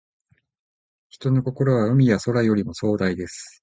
[1.09, 3.59] 人の心は、海や空よりも壮大です。